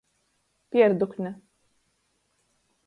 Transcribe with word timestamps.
Pierdukne. 0.71 1.35